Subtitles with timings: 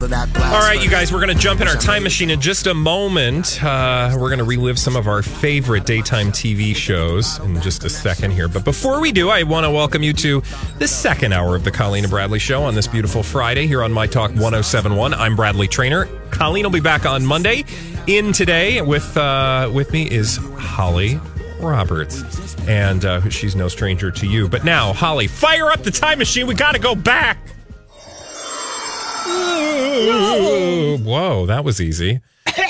[0.00, 2.72] All right, you guys, we're going to jump in our time machine in just a
[2.72, 3.60] moment.
[3.60, 7.90] Uh, we're going to relive some of our favorite daytime TV shows in just a
[7.90, 8.46] second here.
[8.46, 10.40] But before we do, I want to welcome you to
[10.78, 13.92] the second hour of the Colleen and Bradley Show on this beautiful Friday here on
[13.92, 15.14] My Talk 1071.
[15.14, 16.08] I'm Bradley Traynor.
[16.30, 17.64] Colleen will be back on Monday.
[18.06, 21.18] In today with uh, with me is Holly
[21.58, 24.48] Roberts, and uh, she's no stranger to you.
[24.48, 26.46] But now, Holly, fire up the time machine.
[26.46, 27.36] We got to go back.
[31.04, 32.20] Whoa, that was easy.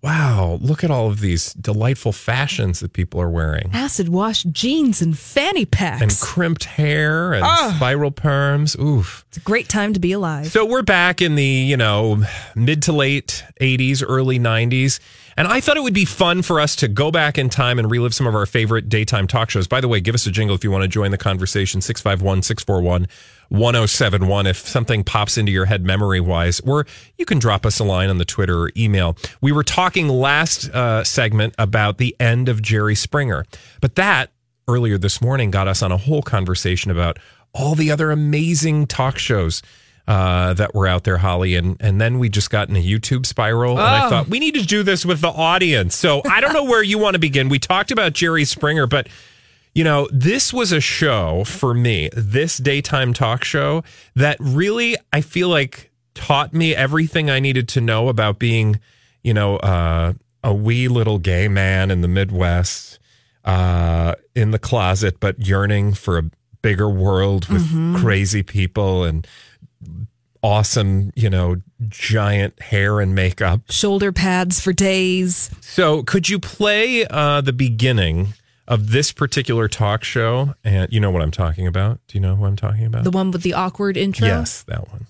[0.00, 3.68] Wow, look at all of these delightful fashions that people are wearing.
[3.72, 6.02] Acid wash jeans and fanny packs.
[6.02, 7.74] And crimped hair and ah.
[7.76, 8.78] spiral perms.
[8.78, 9.24] Oof.
[9.26, 10.46] it's a great time to be alive.
[10.46, 12.22] So we're back in the, you know,
[12.54, 15.00] mid to late 80s, early 90s.
[15.36, 17.90] And I thought it would be fun for us to go back in time and
[17.90, 19.66] relive some of our favorite daytime talk shows.
[19.66, 22.42] By the way, give us a jingle if you want to join the conversation 651
[22.42, 23.08] 641
[23.48, 24.46] 1071.
[24.46, 28.10] If something pops into your head memory wise, or you can drop us a line
[28.10, 29.16] on the Twitter or email.
[29.40, 33.44] We were talking last uh, segment about the end of Jerry Springer,
[33.80, 34.30] but that
[34.68, 37.18] earlier this morning got us on a whole conversation about
[37.54, 39.62] all the other amazing talk shows
[40.06, 41.54] uh, that were out there, Holly.
[41.54, 43.72] And, and then we just got in a YouTube spiral.
[43.72, 45.94] And I thought, we need to do this with the audience.
[45.96, 47.50] So I don't know where you want to begin.
[47.50, 49.08] We talked about Jerry Springer, but,
[49.78, 53.84] you know, this was a show for me, this daytime talk show
[54.16, 58.80] that really, I feel like, taught me everything I needed to know about being,
[59.22, 62.98] you know, uh, a wee little gay man in the Midwest,
[63.44, 66.24] uh, in the closet, but yearning for a
[66.60, 69.28] bigger world with crazy people and
[70.42, 71.54] awesome, you know,
[71.88, 73.60] giant hair and makeup.
[73.70, 75.50] Shoulder pads for days.
[75.60, 78.34] So, could you play uh, the beginning
[78.68, 80.54] of this particular talk show?
[80.62, 81.98] And you know what I'm talking about?
[82.06, 83.02] Do you know who I'm talking about?
[83.02, 84.28] The one with the awkward intro.
[84.28, 85.06] yes, that one.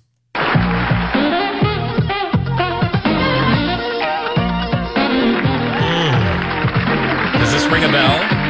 [5.58, 7.38] Mm.
[7.38, 8.47] Does this ring a bell?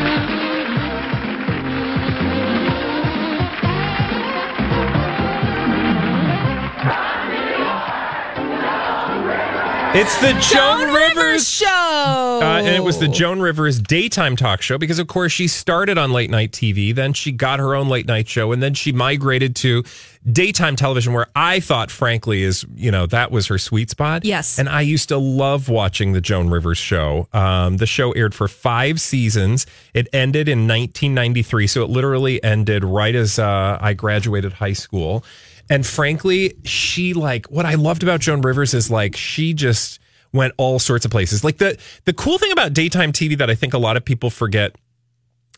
[10.01, 11.67] It's the Joan, Rivers Show.
[11.67, 15.99] Uh, and it was the Joan Rivers daytime talk show because, of course, she started
[15.99, 16.95] on late night TV.
[16.95, 19.83] Then she got her own late night show, and then she migrated to
[20.31, 24.25] daytime television, where I thought, frankly, is you know that was her sweet spot.
[24.25, 24.57] Yes.
[24.57, 27.27] and I used to love watching the Joan Rivers show.
[27.33, 29.67] Um, the show aired for five seasons.
[29.95, 35.25] It ended in 1993, so it literally ended right as uh, I graduated high school.
[35.71, 40.01] And frankly, she like what I loved about Joan Rivers is like she just
[40.33, 41.45] went all sorts of places.
[41.45, 44.31] Like the the cool thing about daytime TV that I think a lot of people
[44.31, 44.77] forget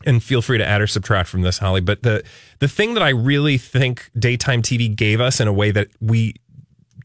[0.05, 1.81] and feel free to add or subtract from this, Holly.
[1.81, 2.23] But the
[2.59, 6.35] the thing that I really think daytime TV gave us in a way that we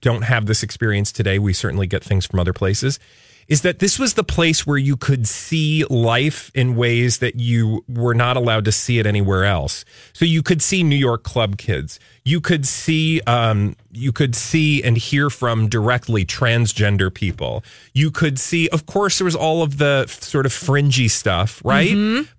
[0.01, 2.99] don't have this experience today, we certainly get things from other places,
[3.49, 7.85] is that this was the place where you could see life in ways that you
[7.89, 9.85] were not allowed to see it anywhere else.
[10.13, 12.01] So you could see New York club kids.
[12.25, 17.63] You could see um, you could see and hear from directly transgender people.
[17.95, 21.95] You could see, of course, there was all of the sort of fringy stuff, right?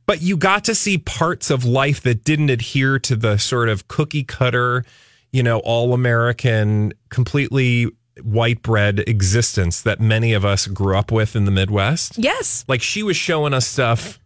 [0.06, 3.88] But you got to see parts of life that didn't adhere to the sort of
[3.88, 4.83] cookie cutter,
[5.31, 7.88] you know, all American, completely
[8.24, 12.18] white bread existence that many of us grew up with in the Midwest.
[12.18, 12.66] Yes.
[12.68, 14.19] Like she was showing us stuff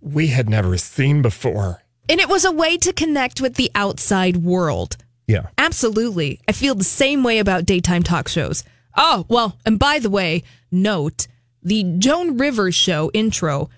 [0.00, 1.82] we had never seen before.
[2.08, 4.96] And it was a way to connect with the outside world.
[5.26, 5.46] Yeah.
[5.58, 6.40] Absolutely.
[6.46, 8.62] I feel the same way about daytime talk shows.
[8.96, 11.26] Oh, well, and by the way, note
[11.62, 13.68] the Joan Rivers show intro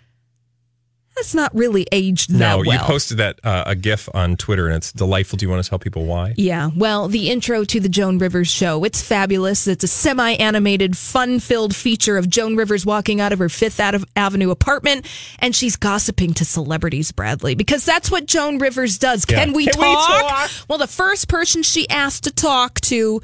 [1.19, 4.77] that's not really aged that No, you posted that uh, a GIF on Twitter, and
[4.77, 5.37] it's delightful.
[5.37, 6.35] Do you want to tell people why?
[6.37, 9.67] Yeah, well, the intro to the Joan Rivers show, it's fabulous.
[9.67, 13.81] It's a semi animated, fun filled feature of Joan Rivers walking out of her Fifth
[13.81, 15.07] Avenue apartment
[15.41, 19.25] and she's gossiping to celebrities, Bradley, because that's what Joan Rivers does.
[19.29, 19.45] Yeah.
[19.45, 20.29] Can, we, Can we talk?
[20.29, 20.51] talk?
[20.69, 23.21] Well, the first person she asked to talk to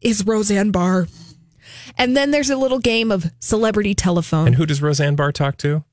[0.00, 1.06] is Roseanne Barr.
[1.98, 4.46] And then there's a little game of celebrity telephone.
[4.46, 5.84] And who does Roseanne Barr talk to?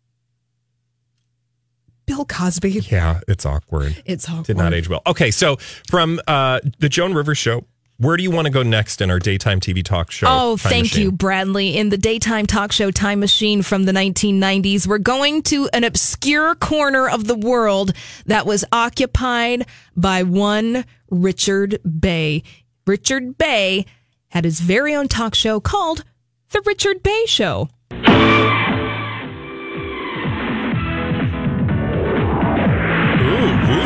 [2.09, 2.71] Bill Cosby.
[2.89, 4.01] Yeah, it's awkward.
[4.03, 4.47] It's awkward.
[4.47, 5.03] Did not age well.
[5.06, 5.57] Okay, so
[5.88, 7.65] from uh, the Joan Rivers show,
[7.97, 10.25] where do you want to go next in our daytime TV talk show?
[10.27, 11.03] Oh, Time thank Machine?
[11.03, 11.77] you, Bradley.
[11.77, 16.56] In the daytime talk show Time Machine from the 1990s, we're going to an obscure
[16.56, 17.94] corner of the world
[18.25, 22.41] that was occupied by one Richard Bey.
[22.88, 23.85] Richard Bey
[24.29, 26.03] had his very own talk show called
[26.50, 27.69] The Richard Bey Show.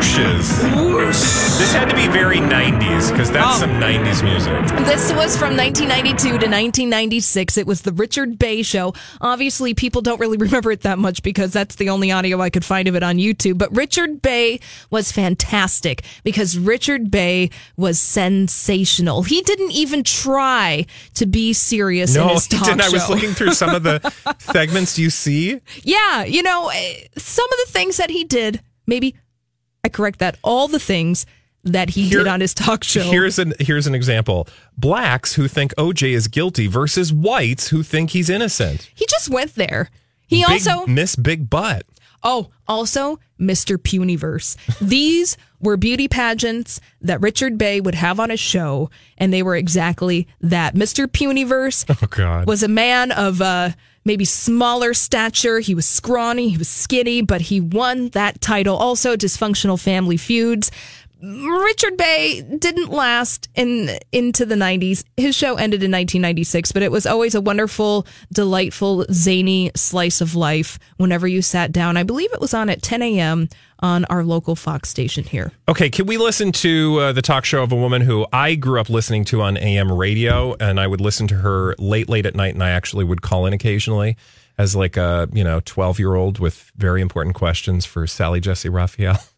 [0.04, 3.60] This had to be very 90s because that's Oh.
[3.60, 4.52] some 90s music.
[4.84, 7.56] This was from 1992 to 1996.
[7.56, 8.92] It was the Richard Bey Show.
[9.22, 12.64] Obviously, people don't really remember it that much because that's the only audio I could
[12.66, 13.56] find of it on YouTube.
[13.58, 14.60] But Richard Bey
[14.90, 19.22] was fantastic because Richard Bey was sensational.
[19.22, 20.84] He didn't even try
[21.14, 22.82] to be serious in No, his he talk didn't.
[22.82, 23.14] I was show.
[23.14, 24.00] looking through some of the
[24.38, 24.94] segments.
[24.96, 25.60] Do you see?
[25.82, 29.16] Yeah, you know, eh, some of the things that he did, maybe
[29.84, 31.26] I correct that, all the things
[31.62, 33.02] that he Here- did on his talk show.
[33.10, 38.10] Here's an here's an example: blacks who think OJ is guilty versus whites who think
[38.10, 38.90] he's innocent.
[38.94, 39.90] he just went there.
[40.26, 41.84] He Big also Miss Big Butt.
[42.22, 43.76] Oh, also Mr.
[43.76, 44.56] Puniverse.
[44.80, 49.56] These were beauty pageants that Richard Bey would have on his show, and they were
[49.56, 50.74] exactly that.
[50.74, 51.06] Mr.
[51.06, 52.46] Puniverse Oh God.
[52.46, 53.70] was a man of uh,
[54.04, 55.58] maybe smaller stature.
[55.60, 58.76] He was scrawny, he was skinny, but he won that title.
[58.76, 60.70] Also, dysfunctional family feuds.
[61.22, 65.04] Richard Bey didn't last in into the 90s.
[65.16, 70.34] His show ended in 1996, but it was always a wonderful, delightful, zany slice of
[70.34, 71.96] life whenever you sat down.
[71.96, 73.48] I believe it was on at 10 a.m.
[73.84, 75.52] on our local Fox station here.
[75.68, 78.80] Okay, can we listen to uh, the talk show of a woman who I grew
[78.80, 82.34] up listening to on AM radio, and I would listen to her late, late at
[82.34, 84.16] night, and I actually would call in occasionally
[84.56, 88.70] as like a you know twelve year old with very important questions for Sally Jessy
[88.70, 89.18] Raphael.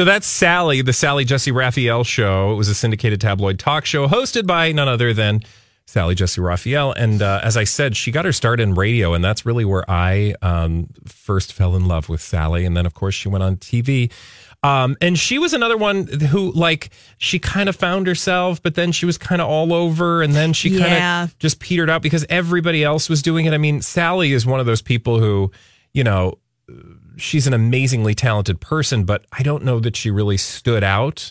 [0.00, 2.52] So that's Sally, the Sally Jessy Raphael show.
[2.52, 5.42] It was a syndicated tabloid talk show hosted by none other than
[5.84, 6.92] Sally Jessy Raphael.
[6.92, 9.84] And uh, as I said, she got her start in radio, and that's really where
[9.90, 12.64] I um, first fell in love with Sally.
[12.64, 14.10] And then, of course, she went on TV.
[14.62, 16.88] Um, and she was another one who, like,
[17.18, 20.54] she kind of found herself, but then she was kind of all over, and then
[20.54, 21.24] she kind Yeah.
[21.24, 23.52] of just petered out because everybody else was doing it.
[23.52, 25.50] I mean, Sally is one of those people who,
[25.92, 26.38] you know,
[27.20, 31.30] she's an amazingly talented person, but I don't know that she really stood out.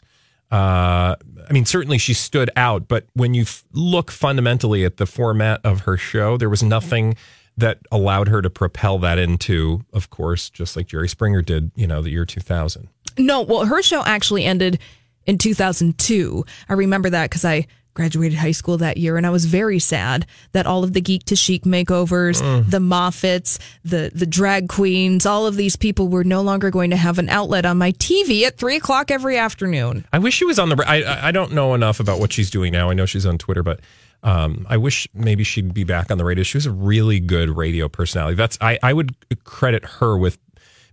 [0.52, 1.16] Uh,
[1.50, 5.62] I mean, certainly she stood out, but when you f- look fundamentally at the format
[5.64, 7.16] of her show, there was nothing
[7.58, 11.86] that allowed her to propel that into, of course, just like Jerry Springer did, you
[11.86, 12.88] know, the year 2000.
[13.18, 14.80] No, well, her show actually ended
[15.26, 16.46] in 2002.
[16.68, 20.26] I remember that because I graduated high school that year, and I was very sad
[20.54, 25.46] that all of the geek to chic makeovers, the Moffats, the the drag queens, all
[25.46, 28.58] of these people were no longer going to have an outlet on my TV at
[28.58, 30.06] three o'clock every afternoon.
[30.14, 30.84] I wish she was on the.
[30.88, 32.90] I I- I don't know enough about what she's doing now.
[32.90, 33.82] I know she's on Twitter, but
[34.24, 36.44] um, I wish maybe she'd be back on the radio.
[36.44, 38.36] She was a really good radio personality.
[38.36, 40.38] That's I I would credit her with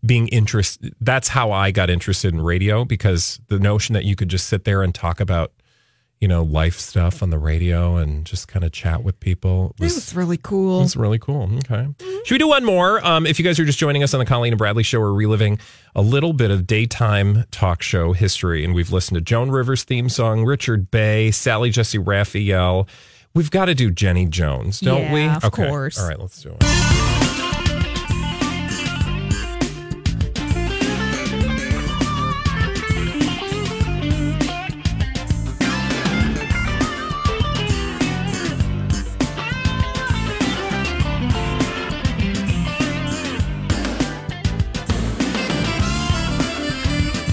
[0.04, 0.94] being interested.
[1.00, 4.64] That's how I got interested in radio because the notion that you could just sit
[4.64, 5.52] there and talk about
[6.20, 9.84] you know life stuff on the radio and just kind of chat with people It
[9.84, 10.80] was really cool.
[10.80, 11.48] that's really cool.
[11.70, 11.88] Okay.
[12.24, 13.04] Should we do one more?
[13.06, 15.12] Um, if you guys are just joining us on the Colleen and Bradley show, we're
[15.12, 15.58] reliving
[15.94, 18.64] a little bit of daytime talk show history.
[18.64, 22.88] And we've listened to Joan Rivers' theme song, Richard Bey, Sally Jessy Raphael.
[23.34, 25.26] We've got to do Jenny Jones, don't Yeah, we?
[25.28, 25.68] of okay.
[25.68, 25.98] course.
[26.00, 26.95] All right, let's do it.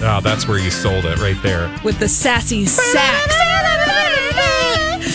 [0.05, 1.74] Oh, that's where you sold it right there.
[1.83, 3.33] With the sassy sax.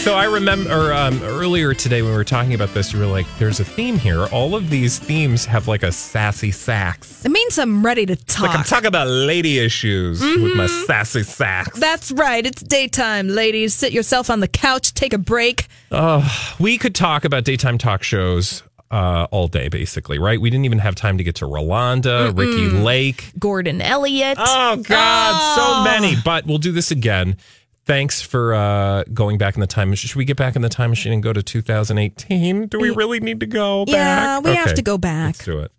[0.03, 3.27] So I remember um, earlier today when we were talking about this, you were like,
[3.39, 4.25] "There's a theme here.
[4.29, 8.47] All of these themes have like a sassy sax." It means I'm ready to talk.
[8.47, 8.57] Like.
[8.57, 11.79] I'm talking about lady issues with my sassy sax.
[11.79, 12.47] That's right.
[12.47, 13.75] It's daytime, ladies.
[13.75, 15.67] Sit yourself on the couch, take a break.
[15.91, 20.41] Oh, We could talk about daytime talk shows uh, all day, basically, right?
[20.41, 23.33] We didn't even have time to get to Rolanda, Ricki Lake.
[23.39, 24.39] Gordon Elliott.
[24.41, 26.17] Oh God, so many.
[26.25, 27.37] But we'll do this again.
[27.85, 30.09] Thanks for uh, going back in the time machine.
[30.09, 32.67] Should we get back in the time machine and go to 2018?
[32.67, 33.95] Do we really need to go back?
[33.95, 35.29] Yeah, we have to go back.
[35.29, 35.73] Let's do it.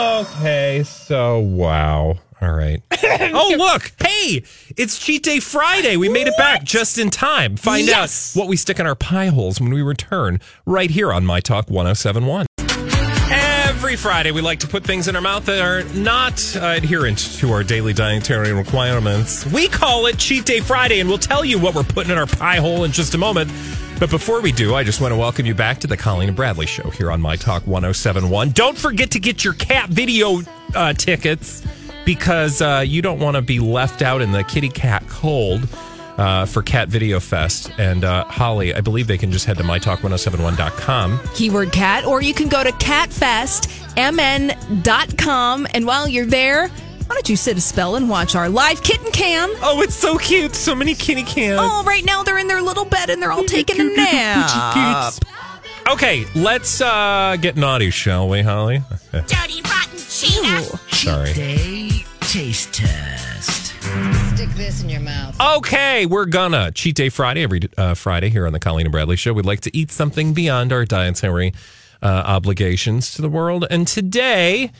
[0.00, 2.18] Okay, so wow.
[2.42, 2.82] All right.
[3.02, 3.92] oh, look.
[3.98, 4.42] Hey,
[4.76, 5.96] it's Cheat Day Friday.
[5.96, 7.56] We made it back just in time.
[7.56, 8.36] Find Yes.
[8.36, 11.40] out what we stick in our pie holes when we return right here on My
[11.40, 12.44] Talk 1071.
[13.30, 17.18] Every Friday, we like to put things in our mouth that are not uh, adherent
[17.38, 19.46] to our daily dietary requirements.
[19.46, 22.26] We call it Cheat Day Friday, and we'll tell you what we're putting in our
[22.26, 23.50] pie hole in just a moment.
[23.98, 26.36] But before we do, I just want to welcome you back to the Colleen and
[26.36, 28.50] Bradley Show here on My Talk 1071.
[28.50, 30.42] Don't forget to get your cat video
[30.74, 31.66] uh, tickets
[32.04, 35.66] because uh, you don't want to be left out in the kitty cat cold.
[36.18, 37.70] Uh, for Cat Video Fest.
[37.76, 41.20] And uh, Holly, I believe they can just head to mytalk1071.com.
[41.34, 45.66] Keyword cat, or you can go to catfestmn.com.
[45.74, 46.70] And while you're there,
[47.06, 49.50] why don't you sit a spell and watch our live kitten cam?
[49.62, 50.54] Oh, it's so cute.
[50.54, 51.60] So many kitty cans.
[51.62, 55.12] Oh, right now they're in their little bed and they're all taking a nap.
[55.90, 58.82] Okay, let's uh, get naughty, shall we, Holly?
[59.12, 60.62] Dirty rotten cheater.
[60.90, 61.32] Sorry.
[61.32, 63.72] Day taste test.
[64.34, 65.40] Stick this in your mouth.
[65.40, 69.14] Okay, we're gonna cheat day Friday every uh, Friday here on the Colleen and Bradley
[69.14, 69.32] Show.
[69.32, 71.54] We'd like to eat something beyond our dietary
[72.02, 74.72] uh, obligations to the world, and today.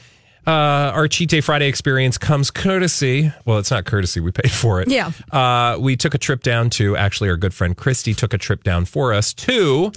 [0.46, 3.32] Uh, our cheat day Friday experience comes courtesy.
[3.44, 4.88] Well, it's not courtesy; we paid for it.
[4.88, 5.10] Yeah.
[5.32, 6.96] Uh, we took a trip down to.
[6.96, 9.90] Actually, our good friend Christy took a trip down for us to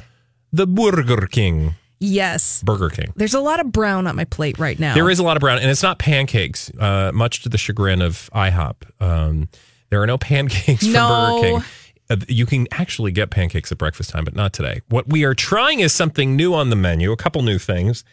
[0.52, 1.76] the Burger King.
[2.00, 2.64] Yes.
[2.64, 3.14] Burger King.
[3.16, 4.94] There's a lot of brown on my plate right now.
[4.96, 8.02] There is a lot of brown, and it's not pancakes, uh, much to the chagrin
[8.02, 8.76] of IHOP.
[9.02, 9.50] Um,
[9.90, 11.42] there are no pancakes from No.
[11.42, 11.64] Burger King.
[12.10, 14.82] Uh, you can actually get pancakes at breakfast time, but not today.
[14.88, 18.04] What we are trying is something new on the menu, a couple new things.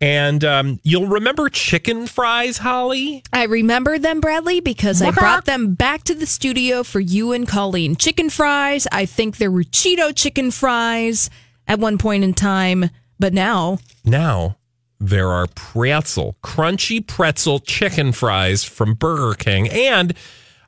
[0.00, 3.22] And um, you'll remember chicken fries, Holly?
[3.32, 7.48] I remember them, Bradley, because I brought them back to the studio for you and
[7.48, 7.96] Colleen.
[7.96, 8.86] Chicken fries.
[8.92, 11.30] I think there were Cheeto chicken fries
[11.66, 14.56] at one point in time, but now Now
[15.00, 19.68] there are pretzel, crunchy pretzel chicken fries from Burger King.
[19.70, 20.14] And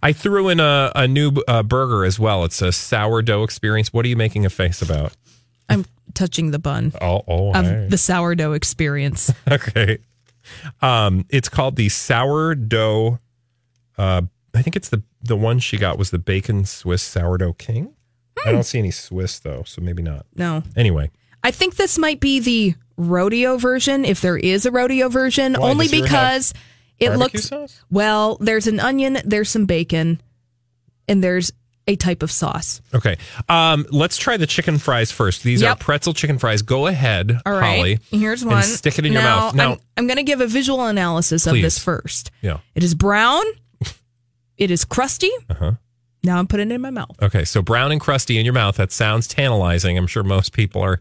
[0.03, 2.45] I threw in a, a new uh, burger as well.
[2.45, 3.93] It's a sourdough experience.
[3.93, 5.13] What are you making a face about?
[5.69, 5.85] I'm
[6.17, 7.87] touching the bun Oh, oh, of hey.
[7.89, 9.33] the sourdough experience.
[9.51, 9.99] Okay.
[10.81, 13.19] Um, it's called the sourdough.
[13.99, 14.23] Uh,
[14.55, 17.95] I think it's the the one she got was the bacon Swiss sourdough king.
[18.45, 20.25] I don't see any Swiss though, so maybe not.
[20.37, 20.63] No.
[20.77, 21.11] Anyway,
[21.43, 25.69] I think this might be the rodeo version, if there is a rodeo version, Why,
[25.71, 26.55] only because
[27.01, 27.85] it looks sauce?
[27.91, 30.21] well, there's an onion, there's some bacon,
[31.09, 31.53] and there's
[31.87, 32.81] a type of sauce.
[32.95, 33.17] Okay.
[33.49, 35.43] Um, let's try the chicken fries first.
[35.43, 36.63] These are pretzel chicken fries.
[36.63, 37.77] Go ahead, All right.
[37.77, 37.99] Holly.
[38.11, 38.63] Here's one.
[38.63, 39.55] stick it in your mouth.
[39.55, 42.31] Now, I'm, I'm going to give a visual analysis of this first.
[42.43, 42.59] yeah.
[42.75, 43.45] It is brown.
[44.57, 45.31] It is crusty.
[45.51, 45.73] Uh-huh.
[46.23, 47.15] Now I'm putting it in my mouth.
[47.23, 47.45] Okay.
[47.45, 48.77] So brown and crusty in your mouth.
[48.77, 49.97] That sounds tantalizing.
[49.99, 50.99] I'm sure most people are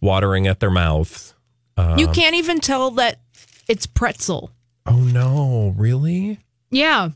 [0.00, 1.34] watering at their mouths.
[1.76, 3.20] Um, you can't even tell that
[3.68, 4.50] it's pretzel.
[4.86, 5.74] Oh no!
[5.76, 6.40] Really?
[6.70, 7.10] Yeah.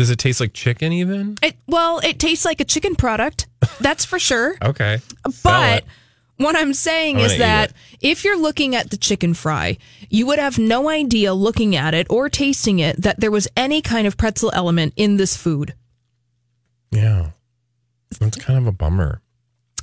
[0.00, 1.36] Does it taste like chicken even?
[1.42, 3.48] It well, it tastes like a chicken product.
[3.80, 4.56] That's for sure.
[4.64, 4.98] Okay.
[5.44, 5.84] But
[6.38, 9.76] what I'm saying I'm is that if you're looking at the chicken fry,
[10.08, 13.82] you would have no idea looking at it or tasting it that there was any
[13.82, 15.74] kind of pretzel element in this food.
[16.90, 17.32] Yeah.
[18.18, 19.20] That's kind of a bummer.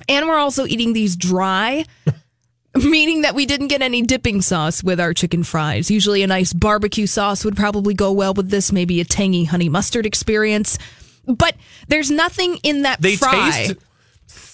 [0.10, 1.86] And we're also eating these dry,
[2.90, 5.90] meaning that we didn't get any dipping sauce with our chicken fries.
[5.92, 9.70] Usually a nice barbecue sauce would probably go well with this, maybe a tangy honey
[9.70, 10.78] mustard experience.
[11.26, 11.56] But
[11.88, 13.52] there's nothing in that They fry.
[13.52, 13.76] taste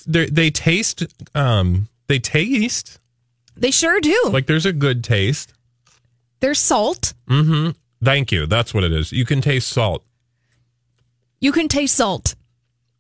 [0.06, 1.04] they they taste
[1.34, 3.00] um they taste
[3.56, 4.30] They sure do.
[4.32, 5.54] like there's a good taste.
[6.40, 7.14] There's salt.
[7.30, 7.72] Mm-hmm.
[8.04, 8.46] Thank you.
[8.46, 9.12] That's what it is.
[9.14, 10.04] You can taste salt.
[11.40, 12.36] You can taste salt.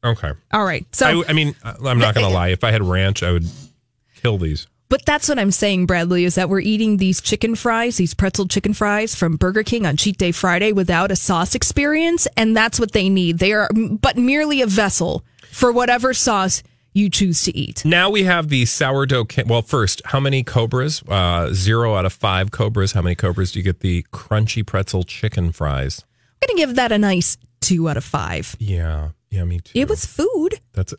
[0.03, 0.31] Okay.
[0.51, 0.85] All right.
[0.95, 2.49] So I, I mean, I'm not going to lie.
[2.49, 3.45] If I had ranch, I would
[4.21, 4.67] kill these.
[4.93, 8.47] But that's what I'm saying, Bradley, is that we're eating these chicken fries, these pretzel
[8.47, 12.27] chicken fries from Burger King on Cheat Day Friday without a sauce experience.
[12.37, 13.39] And that's what they need.
[13.39, 16.61] They are but merely a vessel for whatever sauce
[16.93, 17.83] you choose to eat.
[17.83, 19.25] Now we have the sourdough.
[19.25, 21.01] Ca- well, first, how many cobras?
[21.07, 22.91] Uh, zero out of five cobras.
[22.91, 26.05] How many cobras do you get the crunchy pretzel chicken fries?
[26.39, 28.55] I'm going to give that a nice two out of five.
[28.59, 29.09] Yeah.
[29.31, 29.71] Yeah, me too.
[29.73, 30.59] It was food.
[30.73, 30.97] That's a,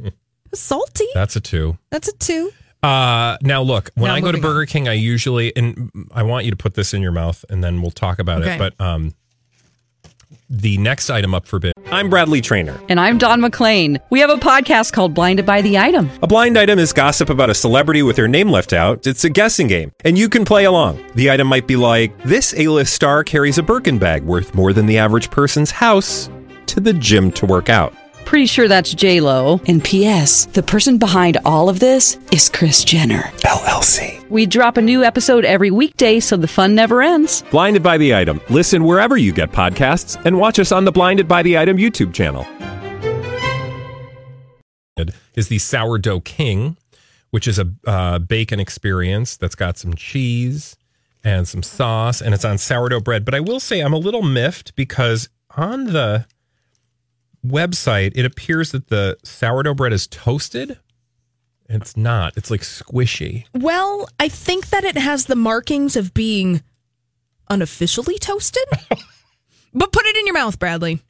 [0.04, 0.14] It
[0.50, 1.06] was salty.
[1.14, 1.78] that's a two.
[1.90, 2.50] That's a two.
[2.82, 4.52] Uh, now look, when Now I go to moving on.
[4.54, 7.62] Burger King, I usually and I want you to put this in your mouth, and
[7.64, 8.54] then we'll talk about Okay.
[8.54, 8.58] it.
[8.58, 9.14] But um,
[10.50, 11.72] the next item up for bid.
[11.90, 12.78] I'm Bradley Traynor.
[12.88, 13.98] And I'm Don McClain.
[14.10, 16.08] We have a podcast called Blinded by the Item.
[16.22, 19.06] A blind item is gossip about a celebrity with their name left out.
[19.06, 21.04] It's a guessing game, and you can play along.
[21.16, 24.86] The item might be like this: A-list star carries a Birkin bag worth more than
[24.86, 26.30] the average person's house
[26.66, 27.92] to the gym to work out.
[28.28, 29.58] Pretty sure that's J Lo.
[29.68, 30.44] And P.S.
[30.52, 33.22] The person behind all of this is Kris Jenner.
[33.38, 34.28] LLC.
[34.28, 37.42] We drop a new episode every weekday, so the fun never ends.
[37.50, 38.42] Blinded by the item.
[38.50, 42.12] Listen wherever you get podcasts, and watch us on the Blinded by the Item YouTube
[42.12, 42.46] channel.
[45.34, 46.76] Is the sourdough king,
[47.30, 50.76] which is a uh, bacon experience that's got some cheese
[51.24, 53.24] and some sauce, and it's on sourdough bread.
[53.24, 56.26] But I will say I'm a little miffed because on the
[57.46, 60.78] website it appears that the sourdough bread is toasted.
[61.68, 62.36] It's not.
[62.36, 63.44] It's like squishy.
[63.52, 66.62] Well, I think that it has the markings of being
[67.50, 68.64] unofficially toasted.
[69.74, 71.00] but put it in your mouth, Bradley.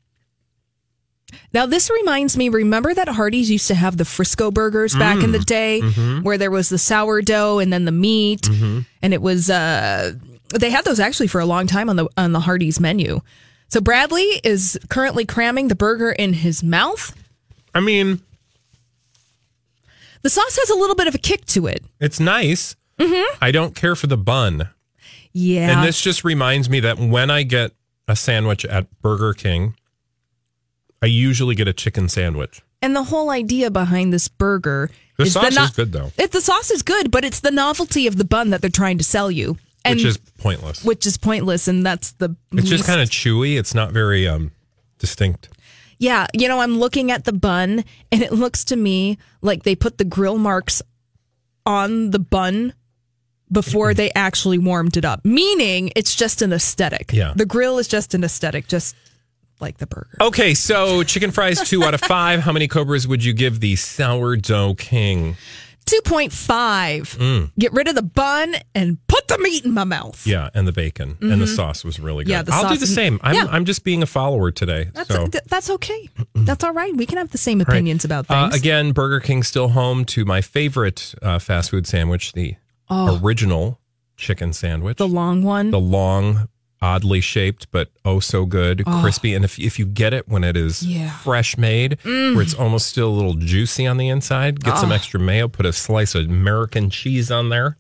[1.53, 5.33] Now, this reminds me remember that Hardee's used to have the Frisco burgers back in
[5.33, 5.47] the mm.
[5.47, 6.23] day mm-hmm.
[6.23, 8.81] where there was the sourdough and then the meat mm-hmm.
[9.03, 10.13] and it was uh
[10.59, 13.21] they had those actually for a long time on the on the Hardee's menu.
[13.69, 17.15] So Bradley is currently cramming the burger in his mouth.
[17.75, 18.21] I mean,
[20.23, 21.83] The sauce has a little bit of a kick to it.
[22.01, 22.75] it's nice.
[22.99, 23.39] Mm-hmm.
[23.41, 24.69] I don't care for the bun.
[25.33, 25.71] Yeah.
[25.79, 27.71] And this just reminds me that when I get
[28.09, 29.77] a sandwich at Burger King,
[31.01, 32.61] I usually get a chicken sandwich.
[32.83, 36.11] And the whole idea behind this burger The sauce is good, though.
[36.17, 38.99] It, the sauce is good, but it's the novelty of the bun that they're trying
[38.99, 39.59] to sell you,
[39.91, 40.85] and which is pointless.
[40.85, 41.69] which is pointless.
[41.69, 43.59] And that's the it's just kind of chewy.
[43.59, 44.53] It's not very um
[44.99, 45.49] distinct.
[45.99, 46.27] yeah.
[46.33, 49.99] You know, I'm looking at the bun, and it looks to me like they put
[49.99, 50.83] the grill marks
[51.67, 52.73] on the bun
[53.51, 55.25] before they actually warmed it up.
[55.25, 57.13] Meaning, it's just an aesthetic.
[57.13, 57.33] Yeah.
[57.35, 58.95] the grill is just an aesthetic, just
[59.61, 60.17] like the burger.
[60.21, 62.41] Okay, so chicken fries two out of five.
[62.41, 65.37] How many cobras would you give the sourdough king?
[65.89, 67.51] 2.5.
[67.59, 70.27] Get rid of the bun and put the meat in my mouth.
[70.27, 72.31] Yeah, and the bacon and the sauce was really good.
[72.33, 72.51] Mm-hmm.
[72.51, 73.19] Yeah, the I'll do the same.
[73.23, 73.47] I'm Yeah.
[73.51, 74.91] I'm just being a follower today.
[74.95, 75.27] That's so.
[75.27, 76.09] th- that's okay.
[76.35, 76.95] That's all right.
[76.97, 78.61] We can have the same opinions about Uh, things.
[78.61, 82.57] again, Burger King still home to my favorite uh, fast food sandwich, the
[82.91, 83.81] original
[84.17, 84.97] chicken sandwich.
[85.01, 85.07] Oh.
[85.07, 85.71] the long one.
[85.71, 86.49] the long,
[86.81, 89.35] oddly shaped, but oh so good, crispy.
[89.35, 91.11] And if if you get it when it is Yeah.
[91.11, 95.19] fresh made, where it's almost still a little juicy on the inside, get some extra
[95.19, 97.77] mayo, put a slice of American cheese on there.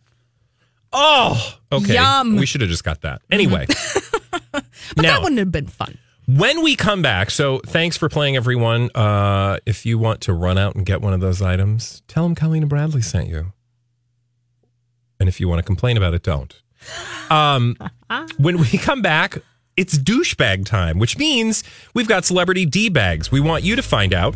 [0.92, 1.94] Oh, okay.
[1.94, 2.36] Yum.
[2.36, 3.20] We should have just got that.
[3.30, 3.66] Anyway.
[4.52, 4.64] but
[4.96, 5.98] now, that wouldn't have been fun.
[6.26, 8.90] when we come back, so thanks for playing, everyone.
[8.94, 12.34] Uh, if you want to run out and get one of those items, tell them
[12.34, 13.52] Colleen and Bradley sent you.
[15.20, 16.54] And if you want to complain about it, don't.
[17.30, 17.76] Um,
[18.38, 19.38] when we come back,
[19.76, 21.62] it's douchebag time, which means
[21.94, 23.30] we've got celebrity D bags.
[23.30, 24.34] We want you to find out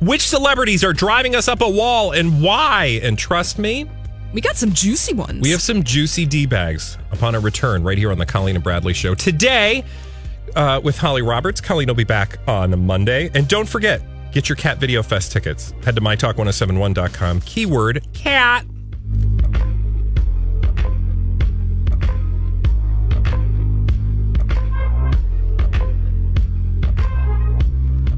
[0.00, 3.00] which celebrities are driving us up a wall and why.
[3.02, 3.86] And trust me,
[4.32, 5.40] We got some juicy ones.
[5.42, 8.62] we have some juicy D bags upon a return right here on the Colleen and
[8.64, 9.84] Bradley show today
[10.56, 11.60] uh, with Holly Roberts.
[11.60, 13.30] Colleen will be back on Monday.
[13.34, 15.72] And don't forget, get your Cat Video Fest tickets.
[15.84, 18.66] Head to mytalk1071.com, keyword cat.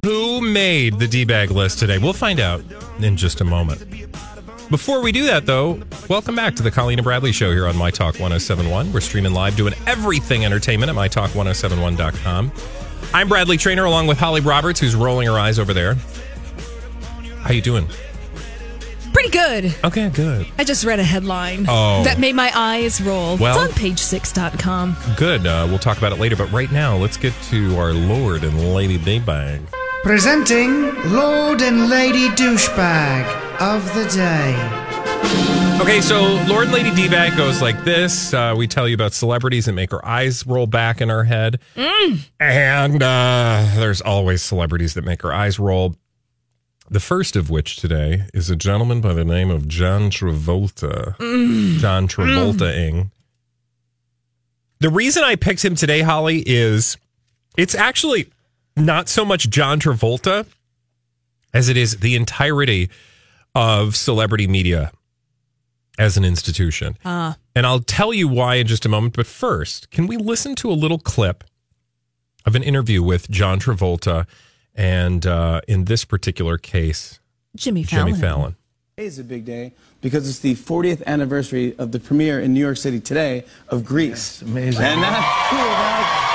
[0.07, 1.99] Who made the D bag list today?
[1.99, 2.63] We'll find out
[3.01, 3.81] in just a moment.
[4.71, 7.77] Before we do that, though, welcome back to the Colleen and Bradley Show here on
[7.77, 8.93] My Talk 1071.
[8.93, 12.53] We're streaming live, doing everything entertainment at MyTalk1071.com.
[13.13, 15.97] I'm Bradley Traynor, along with Holly Roberts, who's rolling her eyes over there.
[17.41, 17.89] How you doing?
[19.13, 19.75] Pretty good.
[19.83, 20.47] Okay, good.
[20.57, 22.05] I just read a headline Oh.
[22.05, 23.37] that made my eyes roll.
[23.39, 24.97] Well- it's on page6.com.
[25.17, 25.49] Good.
[25.49, 28.73] Uh, we'll talk about it later, but right now, let's get to our Lord and
[28.73, 29.63] Lady Daybag.
[30.07, 33.27] Presenting Lord and Lady Douchebag
[33.61, 34.55] of the Day.
[35.83, 38.33] Okay, so Lord and Lady D-Bag goes like this.
[38.33, 41.59] Uh, we tell you about celebrities that make our eyes roll back in our head.
[42.39, 45.97] And uh, there's always celebrities that make our eyes roll.
[46.89, 51.19] The first of which today is a gentleman by the name of John Travolta.
[51.81, 53.11] John Travolta-ing.
[54.79, 56.97] The reason I picked him today, Holly, is
[57.57, 58.31] it's actually
[58.77, 60.47] not so much John Travolta
[61.55, 62.91] as it is the entirety
[63.55, 64.93] of celebrity media
[65.99, 66.97] as an institution.
[67.05, 67.37] Ah.
[67.55, 69.15] And I'll tell you why in just a moment.
[69.17, 71.43] But first, can we listen to a little clip
[72.45, 74.27] of an interview with John Travolta
[74.75, 77.19] And uh, in this particular case,
[77.57, 78.07] Jimmy Fallon.
[78.09, 78.57] Jimmy Fallon.
[78.97, 82.61] Today is a big day because it's the 40th anniversary of the premiere in New
[82.61, 84.43] York City today of Grease.
[84.43, 84.85] amazing.
[84.85, 86.27] And that's cool, right?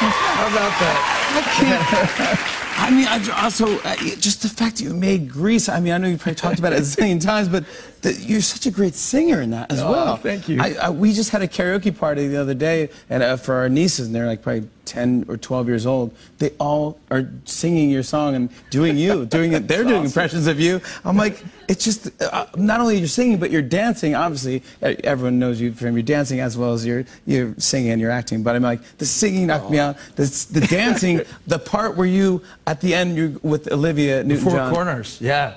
[0.00, 1.15] How about that?
[2.78, 5.98] I mean, I also uh, just the fact that you made Grease, I mean, I
[5.98, 7.64] know you probably talked about it a zillion times, but
[8.12, 10.16] you're such a great singer in that as Oh, well.
[10.16, 10.60] thank you.
[10.60, 13.68] I, I, we just had a karaoke party the other day, and uh, for our
[13.68, 16.14] nieces, and they're like probably 10 or 12 years old.
[16.38, 19.66] They all are singing your song and doing you, doing it.
[19.66, 20.80] They're doing impressions of you.
[21.04, 24.14] I'm like, it's just uh, not only you're singing, but you're dancing.
[24.14, 28.12] Obviously, everyone knows you from your dancing as well as your your singing and your
[28.12, 28.42] acting.
[28.44, 29.96] But I'm like, the singing knocked me out.
[30.14, 34.72] The, the dancing, the part where you at the end you're with Olivia Newton-John.
[34.72, 35.18] four corners.
[35.20, 35.56] Yeah.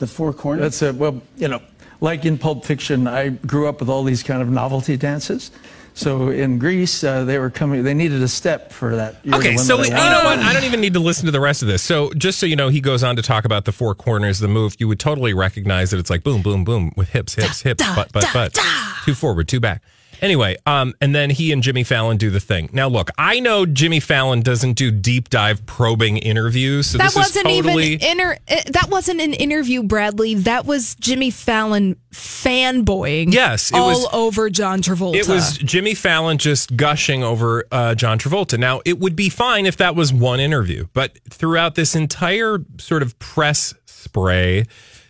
[0.00, 0.62] The four corners.
[0.78, 1.60] That's a, well, you know,
[2.00, 5.50] like in Pulp Fiction, I grew up with all these kind of novelty dances.
[5.94, 9.16] So in Grease, uh, they were coming, they needed a step for that.
[9.24, 10.38] You're the Okay, one so that I you know what?
[10.38, 11.82] I don't even need to listen to the rest of this.
[11.82, 14.46] So just so you know, he goes on to talk about the four corners, the
[14.46, 14.76] move.
[14.78, 18.12] You would totally recognize that it's like boom, boom, boom with hips, hips, hips, butt,
[18.12, 18.56] butt, butt,
[19.04, 19.82] two forward, two back.
[20.20, 22.68] Anyway, um, and then he and Jimmy Fallon do the thing.
[22.72, 27.16] Now, look, I know Jimmy Fallon doesn't do deep dive probing interviews, so that this
[27.16, 27.86] wasn't is totally.
[27.94, 30.34] even inter- uh, that wasn't an interview, Bradley.
[30.34, 33.32] That was Jimmy Fallon fanboying.
[33.32, 35.14] Yes, it all was- over John Travolta.
[35.16, 38.58] It was Jimmy Fallon just gushing over uh, John Travolta.
[38.58, 43.02] Now, it would be fine if that was one interview, but throughout this entire sort
[43.02, 44.64] of press spray,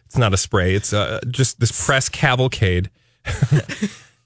[0.07, 2.91] it's not a spray, it's uh, just this press cavalcade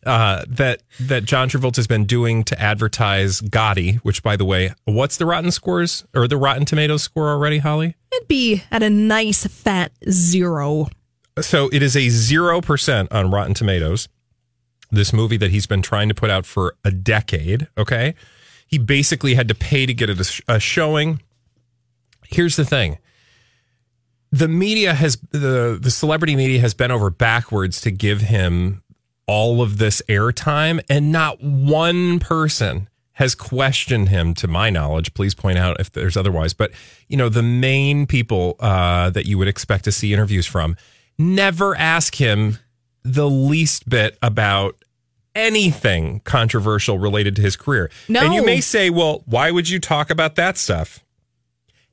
[0.05, 3.99] uh, that that John Travolta's been doing to advertise Gotti.
[3.99, 7.95] Which, by the way, what's the Rotten scores or the Rotten Tomatoes score already, Holly?
[8.13, 10.89] It'd be at a nice fat zero.
[11.41, 14.09] So it is a 0% on Rotten Tomatoes.
[14.91, 17.69] This movie that he's been trying to put out for a decade.
[17.79, 18.15] Okay.
[18.67, 21.23] He basically had to pay to get it a, a showing.
[22.29, 22.99] Here's the thing
[24.31, 28.82] the media has, the, the celebrity media has bent over backwards to give him
[29.27, 35.35] all of this airtime, and not one person has questioned him to my knowledge please
[35.35, 36.71] point out if there's otherwise but
[37.09, 40.75] you know the main people uh, that you would expect to see interviews from
[41.19, 42.59] never ask him
[43.03, 44.83] the least bit about
[45.35, 48.21] anything controversial related to his career No.
[48.25, 51.05] and you may say well why would you talk about that stuff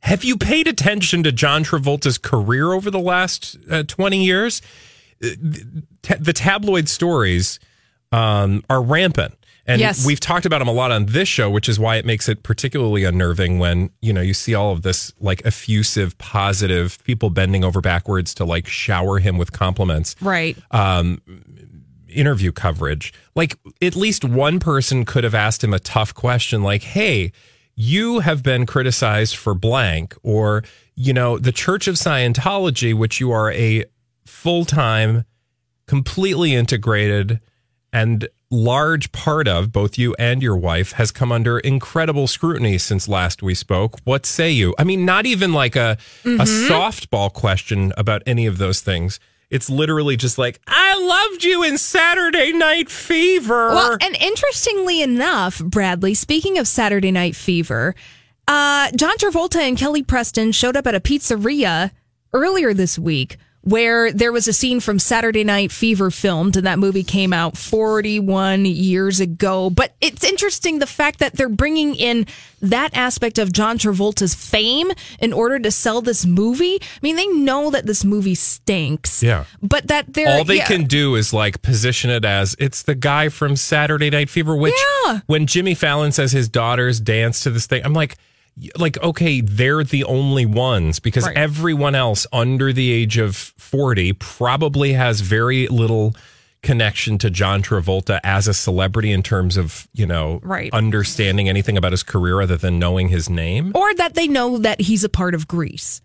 [0.03, 4.61] have you paid attention to John Travolta's career over the last uh, 20 years?
[5.23, 5.29] Uh,
[6.19, 7.59] the tabloid stories
[8.11, 9.33] um, are rampant.
[9.67, 10.03] And Yes.
[10.03, 12.41] we've talked about them a lot on this show, which is why it makes it
[12.41, 17.63] particularly unnerving when, you know, you see all of this like effusive, positive people bending
[17.63, 20.57] over backwards to like shower him with compliments Right.
[20.71, 21.21] um,
[22.07, 23.13] interview coverage.
[23.35, 27.31] Like at least one person could have asked him a tough question, like, "Hey,
[27.75, 30.63] you have been criticized for blank," or
[30.95, 33.85] you know, the Church of Scientology, which you are a
[34.29, 35.25] full time,
[35.87, 37.39] completely integrated
[37.91, 43.07] and large part of both you and your wife has come under incredible scrutiny since
[43.07, 43.99] last we spoke.
[44.03, 44.73] What say you?
[44.79, 49.19] I mean, not even like a a softball question about any of those things.
[49.49, 53.69] It's literally just like, I loved you in Saturday Night Fever.
[53.69, 57.95] Well, and interestingly enough, Bradley, speaking of Saturday Night Fever,
[58.47, 61.91] uh, John Travolta and Kelly Preston showed up at a pizzeria
[62.31, 66.79] earlier this week where there was a scene from Saturday Night Fever filmed, and that
[66.79, 69.69] movie came out 41 years ago.
[69.69, 72.25] But it's interesting the fact that they're bringing in
[72.61, 76.79] that aspect of John Travolta's fame in order to sell this movie.
[76.81, 79.21] I mean, they know that this movie stinks.
[79.21, 79.45] Yeah.
[79.61, 80.29] But that they're.
[80.29, 80.65] all they yeah.
[80.65, 84.55] can do is like position it as it's the guy from Saturday Night Fever.
[84.55, 85.19] Which, Yeah.
[85.27, 88.17] when Jimmy Fallon says his daughters dance to this thing, I'm like,
[88.77, 91.37] like okay, they're the only ones because Right.
[91.37, 96.15] everyone else under the age of 40 probably has very little
[96.61, 100.69] connection to John Travolta as a celebrity in terms of you know Right.
[100.73, 103.71] understanding anything about his career other than knowing his name.
[103.75, 106.01] or that they know that he's a part of Grease.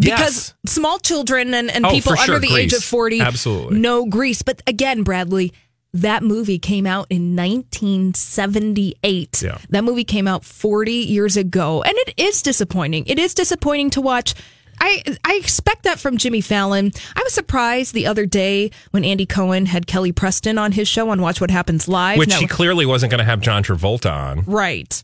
[0.00, 3.80] Because small children and, and Oh, people for under sure, the age of 40 Absolutely.
[3.80, 4.42] know Grease.
[4.42, 5.52] But again, Bradley,
[5.94, 9.42] that movie came out in 1978.
[9.42, 9.58] Yeah.
[9.70, 11.82] That movie came out 40 years ago.
[11.82, 13.04] And it is disappointing.
[13.06, 14.34] It is disappointing to watch.
[14.80, 16.92] I, I expect that from Jimmy Fallon.
[17.16, 21.10] I was surprised the other day when Andy Cohen had Kelly Preston on his show
[21.10, 22.18] on Watch What Happens Live.
[22.18, 24.44] which Now- he clearly wasn't going to have John Travolta on.
[24.46, 25.02] Right.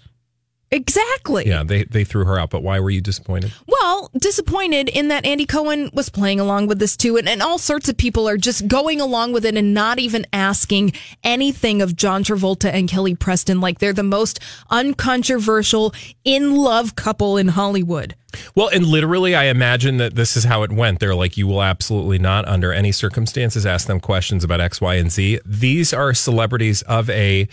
[0.70, 1.46] Exactly.
[1.46, 2.50] Yeah, they they threw her out.
[2.50, 3.52] But why were you disappointed?
[3.66, 7.58] Well, disappointed in that Andy Cohen was playing along with this too, and, and all
[7.58, 11.94] sorts of people are just going along with it and not even asking anything of
[11.94, 18.16] John Travolta and Kelly Preston like they're the most uncontroversial, in love couple in Hollywood.
[18.56, 20.98] Well, and literally, I imagine that this is how it went.
[20.98, 24.94] They're like, you will absolutely not, under any circumstances, ask them questions about X, Y,
[24.94, 25.40] and Z.
[25.46, 27.48] These are celebrities of a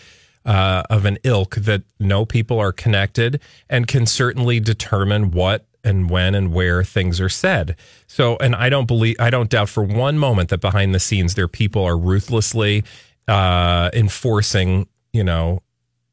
[0.46, 6.10] uh, of an ilk that know people are connected and can certainly determine what and
[6.10, 7.76] when and where things are said.
[8.08, 11.36] So, and I don't believe, I don't doubt for one moment that behind the scenes,
[11.36, 12.84] their people are ruthlessly
[13.28, 15.62] uh, enforcing, you know,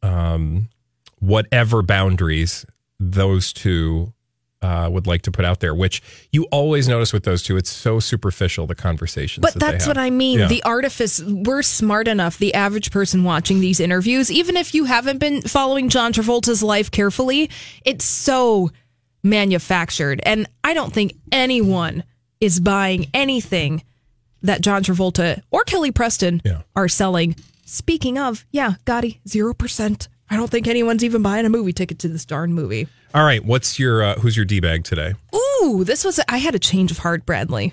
[0.03, 0.69] um,
[1.19, 2.64] whatever boundaries
[3.01, 4.12] those two
[4.61, 7.57] uh, would like to put out there, which you always notice with those two.
[7.57, 9.42] It's so superficial, the conversations.
[9.42, 10.40] But that that's what I mean.
[10.40, 10.49] Yeah.
[10.49, 15.18] The artifice, we're smart enough, the average person watching these interviews, even if you haven't
[15.18, 17.51] been following John Travolta's life carefully,
[17.85, 18.71] it's so
[19.23, 20.21] manufactured.
[20.25, 22.05] And I don't think anyone
[22.40, 23.83] is buying anything
[24.42, 26.40] that John Travolta or Kelly Preston
[26.75, 27.37] are selling.
[27.64, 30.09] Speaking of, yeah, Gotti, 0%.
[30.31, 32.87] I don't think anyone's even buying a movie ticket to this darn movie.
[33.14, 35.14] All right, what's your uh, who's your d bag today?
[35.35, 37.73] Ooh, this was, I had a change of heart, Bradley.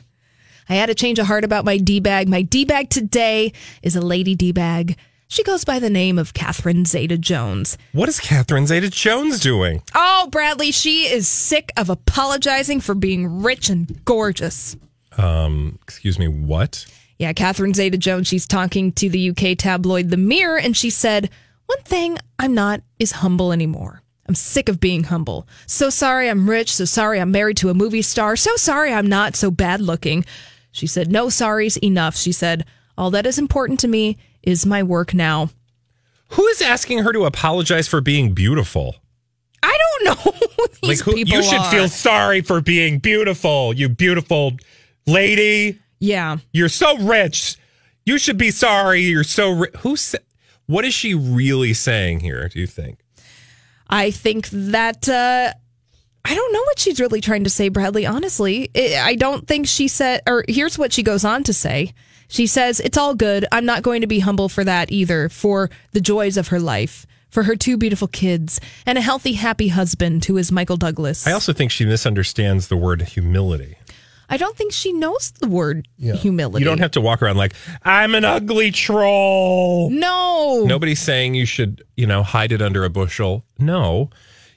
[0.69, 2.27] I had a change of heart about my D bag.
[2.27, 4.97] My D bag today is a lady D bag.
[5.27, 7.77] She goes by the name of Catherine Zeta Jones.
[7.93, 9.81] What is Catherine Zeta Jones doing?
[9.93, 14.77] Oh, Bradley, she is sick of apologizing for being rich and gorgeous.
[15.17, 16.85] Um, excuse me, what?
[17.17, 21.29] Yeah, Catherine Zeta Jones, she's talking to the UK tabloid The Mirror, and she said,
[21.67, 24.01] One thing I'm not is humble anymore.
[24.27, 25.47] I'm sick of being humble.
[25.67, 26.73] So sorry I'm rich.
[26.73, 28.35] So sorry I'm married to a movie star.
[28.35, 30.25] So sorry I'm not so bad looking.
[30.71, 32.15] She said, No sorry's enough.
[32.15, 32.65] She said,
[32.97, 35.49] All that is important to me is my work now.
[36.29, 38.95] Who is asking her to apologize for being beautiful?
[39.61, 41.71] I don't know who these like who, people you should are.
[41.71, 44.53] feel sorry for being beautiful, you beautiful
[45.05, 45.79] lady.
[45.99, 46.37] Yeah.
[46.51, 47.57] You're so rich.
[48.05, 49.01] You should be sorry.
[49.01, 50.15] You're so ri- who's
[50.67, 52.99] what is she really saying here, do you think?
[53.87, 55.53] I think that uh,
[56.25, 58.05] I don't know what she's really trying to say, Bradley.
[58.05, 60.21] Honestly, I I don't think she said.
[60.27, 61.93] Or here's what she goes on to say.
[62.27, 63.45] She says, "It's all good.
[63.51, 65.29] I'm not going to be humble for that either.
[65.29, 69.67] For the joys of her life." For her two beautiful kids and a healthy, happy
[69.67, 71.27] husband who is Michael Douglas.
[71.27, 73.75] I also think she misunderstands the word humility.
[74.29, 76.63] I don't think she knows the word humility.
[76.63, 79.89] You don't have to walk around like, I'm an ugly troll.
[79.91, 80.63] No.
[80.65, 83.45] Nobody's saying you should, you know, hide it under a bushel.
[83.59, 84.09] No.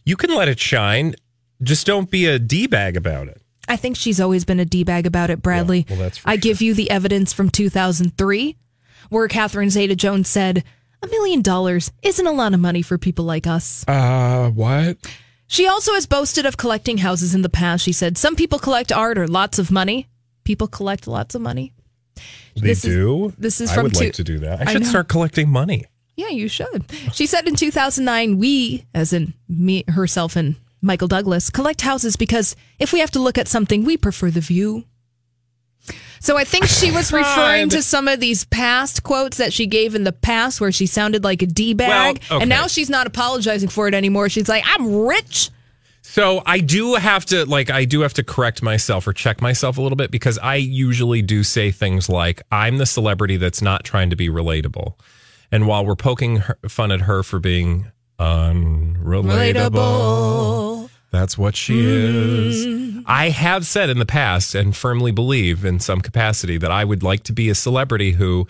[0.04, 1.14] You can let it shine.
[1.62, 3.42] Just don't be a D bag about it.
[3.68, 5.85] I think she's always been a D bag about it, Bradley.
[5.90, 8.57] well, that's for I give you the evidence from 2003
[9.11, 10.64] where Catherine Zeta Jones said,
[11.02, 13.85] A million dollars isn't a lot of money for people like us.
[13.87, 14.96] Uh, what?
[15.48, 17.82] She also has boasted of collecting houses in the past.
[17.84, 20.06] She said, Some people collect art or lots of money.
[20.44, 21.72] People collect lots of money.
[22.54, 23.32] They This is- do?
[23.38, 24.61] this is I from would two- like to do that.
[24.61, 24.88] I I should know.
[24.88, 25.84] start collecting money.
[26.16, 26.84] Yeah, you should.
[27.12, 32.56] She said in 2009, we, as in me, herself, and Michael Douglas, collect houses because
[32.78, 34.84] if we have to look at something, we prefer the view.
[36.20, 39.66] So I think she was ah, referring to some of these past quotes that she
[39.66, 42.20] gave in the past where she sounded like a D bag.
[42.29, 42.42] Well, okay.
[42.42, 44.29] And now she's not apologizing for it anymore.
[44.29, 45.51] She's like, I'm rich.
[46.03, 49.77] So I do have to like I do have to correct myself or check myself
[49.77, 53.85] a little bit because I usually do say things like I'm the celebrity that's not
[53.85, 54.94] trying to be relatable.
[55.53, 60.77] And while we're poking her, fun at her for being unrelatable,
[61.10, 63.02] that's what she is.
[63.06, 67.02] I have said in the past and firmly believe in some capacity that I would
[67.02, 68.46] like to be a celebrity who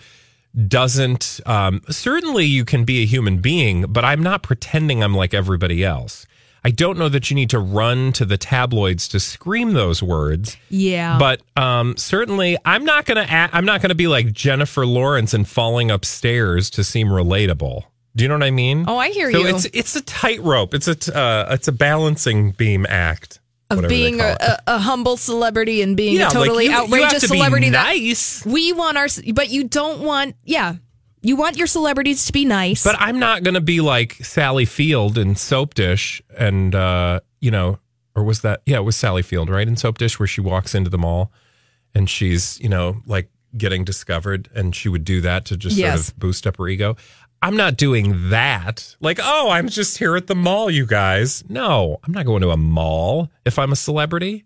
[0.67, 5.31] doesn't um, certainly you can be a human being but i'm not pretending i'm like
[5.33, 6.25] everybody else
[6.63, 10.57] i don't know that you need to run to the tabloids to scream those words
[10.69, 11.17] Yeah.
[11.19, 15.91] but um, certainly i'm not gonna I'm not gonna be like jennifer lawrence and falling
[15.91, 17.83] upstairs to seem relatable
[18.19, 19.47] do you know what i mean Oh, I hear so you.
[19.47, 23.39] it's it's a tightrope it's a t- uh, it's a balancing beam act
[23.71, 26.77] of being a, a, a humble celebrity and being Yeah, a like, totally you- you
[26.77, 28.41] outrageous to be celebrity nice.
[28.43, 30.75] that we want our but you don't want yeah
[31.21, 34.63] you want your celebrities to be nice But I'm not going to be like Sally
[34.65, 37.77] Field in Soap Dish and, uh, you know,
[38.15, 39.67] or was that, yeah, it was Sally Field, right?
[39.67, 41.33] In Soap Dish, where she walks into the mall
[41.93, 46.05] and she's, you know, like getting discovered and she would do that to just Yes.
[46.05, 46.95] sort of boost up her ego.
[47.41, 48.95] I'm not doing that.
[48.99, 51.43] Like, oh, I'm just here at the mall, you guys.
[51.49, 54.45] No, I'm not going to a mall if I'm a celebrity,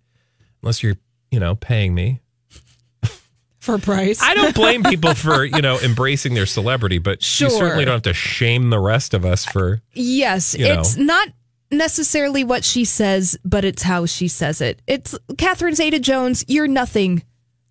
[0.62, 0.98] unless you're,
[1.32, 2.22] you know, paying me.
[3.60, 7.50] for price I don't blame people for, you know, embracing their celebrity, but Sure.
[7.50, 10.80] you certainly don't have to shame the rest of us for yes you know.
[10.82, 11.30] it's not
[11.72, 14.82] necessarily what she says, but it's how she says it.
[14.86, 17.24] It's Catherine Zeta Jones, you're nothing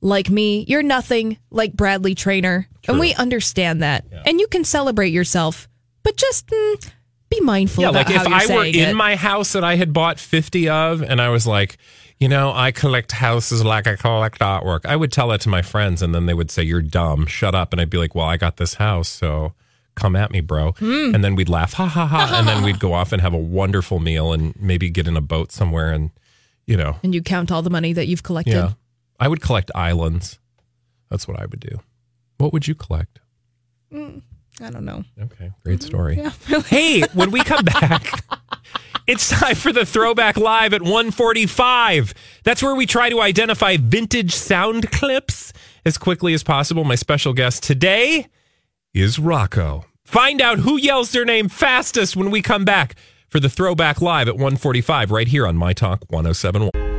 [0.03, 0.65] like me.
[0.69, 2.69] You're nothing like Bradley Traynor.
[2.87, 4.05] And we understand that.
[4.27, 5.69] And you can celebrate yourself,
[6.03, 6.91] but just mm,
[7.31, 8.95] be mindful Yeah, about like if I were in it.
[8.95, 11.79] my house that I had bought 50 of and I was like,
[12.19, 14.85] you know, I collect houses like I collect artwork.
[14.87, 17.55] I would tell that to my friends and then they would say, You're dumb, shut
[17.55, 17.73] up.
[17.73, 19.55] And I'd be like, Well, I got this house, so
[19.95, 20.73] come at me, bro.
[20.73, 21.15] Hmm.
[21.15, 22.31] And then we'd laugh, ha ha ha.
[22.39, 25.21] and then we'd go off and have a wonderful meal and maybe get in a
[25.21, 26.11] boat somewhere and,
[26.67, 28.53] you know, and you count all the money that you've collected.
[28.55, 28.71] yeah.
[29.19, 30.39] I would collect islands.
[31.11, 31.81] That's what I would do.
[32.39, 33.21] What would you collect?
[33.93, 34.23] Mm,
[34.61, 35.05] I don't know.
[35.21, 36.17] Okay, great story.
[36.17, 36.61] Yeah.
[36.67, 38.25] hey, when we come back,
[39.07, 42.15] it's time for the Throwback Live at 145.
[42.45, 45.53] That's where we try to identify vintage sound clips
[45.85, 46.85] as quickly as possible.
[46.85, 48.27] My special guest today
[48.95, 49.85] is Rocco.
[50.05, 52.97] Find out who yells their name fastest when we come back
[53.29, 56.92] for the Throwback Live at 145 right here on My Talk 1071.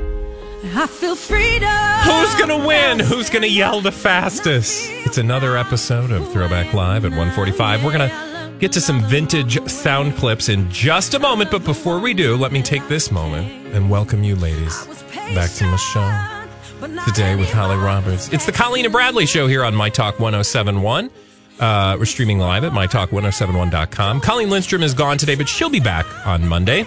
[0.76, 1.70] I feel freedom.
[1.70, 3.00] Who's to win?
[3.00, 4.90] Who's to yell the fastest?
[5.06, 7.84] It's another episode of Throwback Live at 145.
[7.84, 11.52] We're to get to some vintage sound clips in just a moment.
[11.52, 14.88] But before we do, let me take this moment and welcome you, ladies,
[15.36, 18.34] back to my show today with Holly Roberts.
[18.34, 21.12] It's the Colleen and Bradley show here on My Talk 1071.
[21.60, 24.22] Uh, we're streaming live at mytalk1071.com.
[24.22, 26.84] Colleen Lindstrom is gone today, but she'll be back on Monday,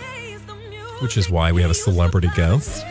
[1.00, 2.84] which is why we have a celebrity guest.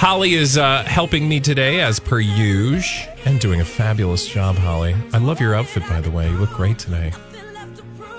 [0.00, 4.96] Holly is uh, helping me today, as per usual, and doing a fabulous job, Holly.
[5.12, 6.30] I love your outfit, by the way.
[6.30, 7.12] You look great today.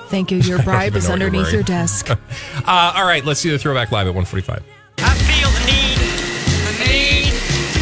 [0.10, 0.38] Thank you.
[0.38, 2.12] Your bribe is know what you're underneath your desk.
[2.12, 4.64] uh, all right, let's do the throwback live at 145.
[5.00, 5.98] I feel the need,
[6.68, 7.34] the need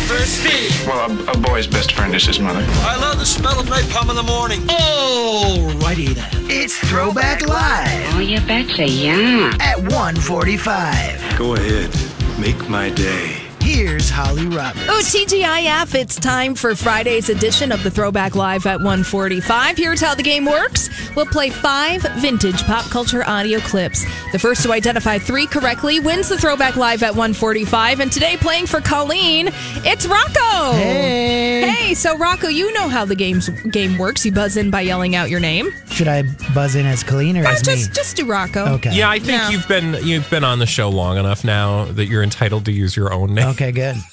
[0.07, 0.87] for speed.
[0.87, 2.63] Well, a, a boy's best friend is his mother.
[2.65, 4.61] I love the smell of napalm in the morning.
[4.61, 6.49] Alrighty then.
[6.49, 8.15] It's Throwback Live.
[8.15, 9.57] Oh, you betcha, yeah.
[9.59, 11.37] At 145.
[11.37, 11.93] Go ahead.
[12.39, 13.48] Make my day.
[13.71, 14.87] Here's Holly Roberts.
[14.89, 19.77] Oh, TGIF, it's time for Friday's edition of the Throwback Live at 145.
[19.77, 20.89] Here's how the game works.
[21.15, 24.05] We'll play five vintage pop culture audio clips.
[24.31, 27.99] The first to identify three correctly wins the Throwback Live at 145.
[27.99, 29.49] And today, playing for Colleen,
[29.85, 30.73] it's Rocco.
[30.73, 31.69] Hey.
[31.69, 34.25] Hey, so Rocco, you know how the game's game works.
[34.25, 35.71] You buzz in by yelling out your name.
[35.91, 36.23] Should I
[36.55, 37.93] buzz in as Colleen or No, as just me?
[37.93, 38.65] just do Rocco.
[38.75, 38.95] Okay.
[38.95, 39.49] Yeah, I think Yeah.
[39.49, 42.95] you've been you've been on the show long enough now that you're entitled to use
[42.95, 43.47] your own name.
[43.49, 43.97] Okay, good.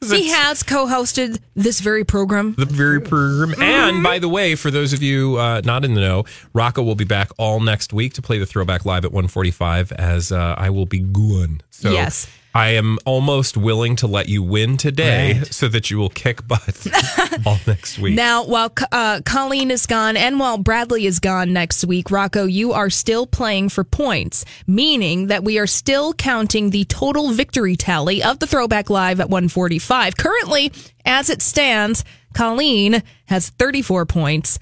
[0.00, 2.54] He has co-hosted this very program.
[2.56, 3.50] The very program.
[3.50, 3.62] Mm-hmm.
[3.62, 6.94] And by the way, for those of you uh, not in the know, Rocco will
[6.94, 10.70] be back all next week to play the Throwback Live at 145 as uh, I
[10.70, 11.60] will be gone.
[11.70, 12.28] So Yes.
[12.56, 15.52] I am almost willing to let you win today Right.
[15.52, 16.86] so that you will kick butt
[17.46, 18.14] all next week.
[18.14, 22.72] Now, while uh, Colleen is gone and while Bradley is gone next week, Rocco, you
[22.72, 28.22] are still playing for points, meaning that we are still counting the total victory tally
[28.22, 30.16] of the Throwback Live at 145.
[30.16, 30.70] Currently,
[31.04, 34.60] as it stands, Colleen has 34 points,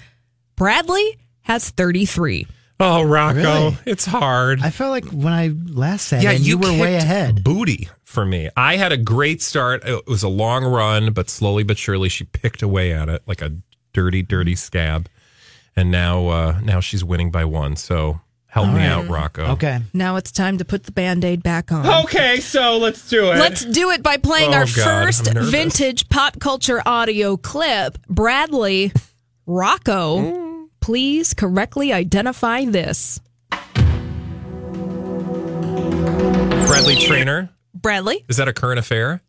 [0.55, 2.47] Bradley has 33.
[2.79, 3.77] Oh, Rocco, Really?
[3.85, 4.61] it's hard.
[4.61, 7.43] I felt like when I last said yeah, it, you, were way kicked ahead.
[7.43, 8.49] Booty for me.
[8.57, 9.83] I had a great start.
[9.87, 13.41] It was a long run, but slowly but surely she picked away at it like
[13.41, 13.51] a
[13.93, 15.07] dirty, dirty scab.
[15.75, 17.75] And now, uh, now she's winning by one.
[17.75, 18.89] So help All me right.
[18.89, 19.43] out, Rocco.
[19.53, 19.79] Okay.
[19.93, 22.03] Now it's time to put the band aid back on.
[22.05, 23.37] Okay, so let's do it.
[23.37, 25.49] Let's do it by playing Oh, our God, first I'm nervous.
[25.49, 27.97] vintage pop culture audio clip.
[28.07, 28.91] Bradley,
[29.47, 30.52] Rocco,
[30.83, 33.21] please correctly identify this.
[36.67, 37.49] Bradley Traynor.
[37.73, 39.21] Bradley, Is that a current affair?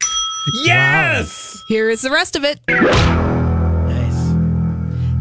[0.65, 1.63] Yes.
[1.69, 2.59] here is the rest of it.
[2.69, 4.33] Nice.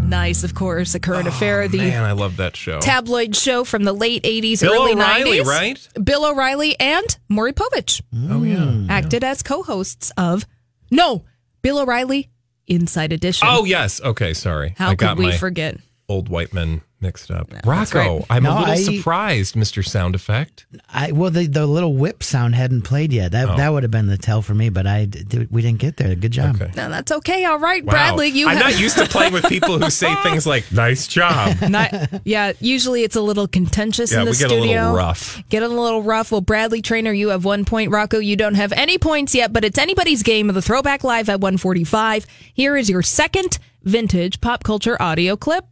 [0.08, 1.67] Nice, of course, a current oh, affair.
[1.67, 2.80] The Oh, Man, I love that show.
[2.80, 5.46] tabloid show from the late 80s, Bill early O'Reilly, 90s.
[5.46, 5.88] right?
[6.04, 8.56] Bill O'Reilly and Maury Povich Oh yeah.
[8.56, 8.89] Mm.
[8.89, 10.48] acted as co hosts of.
[10.89, 11.26] No,
[11.62, 12.32] Bill O'Reilly
[12.65, 13.48] Inside Edition.
[13.50, 14.02] Oh yes.
[14.02, 14.74] Okay, sorry.
[14.80, 15.78] How I got could we my forget?
[16.10, 17.50] Old white men mixed up.
[17.50, 18.26] that's Rocco, right.
[18.30, 19.86] I'm a little I- surprised, Mr.
[19.86, 20.66] Sound Effect.
[20.94, 23.32] I well the, the little whip sound hadn't played yet.
[23.32, 23.58] That Oh.
[23.58, 26.13] that would have been the tell for me, but I d- we didn't get there.
[26.16, 26.56] Good job.
[26.62, 26.72] Okay.
[26.76, 27.46] No, that's okay.
[27.46, 27.92] All right, Wow.
[27.92, 28.72] Bradley, you I'm have.
[28.74, 31.94] not used to playing with people who say things like "nice job." Not,
[32.26, 34.82] yeah, usually it's a little contentious Yeah, in the we get a studio.
[34.82, 35.44] little rough.
[35.50, 36.32] Get a little rough.
[36.32, 37.92] Well, Bradley Traynor, you have one point.
[37.92, 41.28] Rocco, you don't have any points yet, but it's anybody's game of the Throwback Live
[41.30, 42.26] at 145.
[42.54, 45.66] Here is your second vintage pop culture audio clip.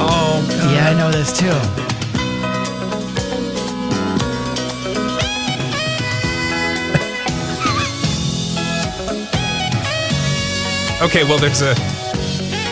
[0.00, 0.72] Oh, God.
[0.72, 1.46] Yeah, I know this too.
[11.00, 11.74] Okay, well, there's a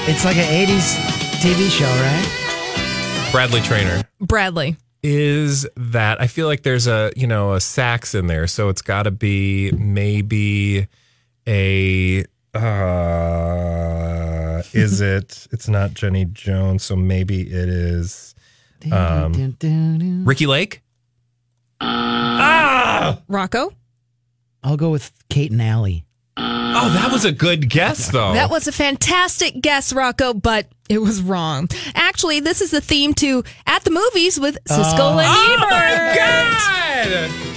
[0.08, 0.96] It's like an 80s
[1.40, 3.30] TV show, right?
[3.30, 4.02] Bradley Traynor.
[4.20, 4.76] Bradley.
[5.04, 8.82] Is that I feel like there's a you know a sax in there, so it's
[8.82, 10.88] got to be maybe
[11.46, 12.24] a.
[12.54, 15.46] Uh, is it?
[15.52, 18.34] It's not Jenny Jones, so maybe it is.
[18.92, 19.56] Um,
[20.24, 20.82] Ricki Lake.
[21.80, 23.20] Ah!
[23.28, 23.72] Rocco.
[24.62, 26.04] I'll go with Kate and Allie.
[26.38, 28.34] Oh, that was a good guess, though.
[28.34, 31.68] That was a fantastic guess, Rocco, but it was wrong.
[31.94, 37.55] Actually, this is the theme to At the Movies with Siskel and Oh my god!